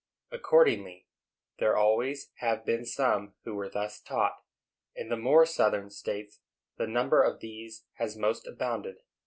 [0.31, 1.05] Accordingly,
[1.59, 4.41] there always have been some who were thus taught.
[4.95, 6.39] In the more southern states
[6.77, 9.03] the number of these has most abounded.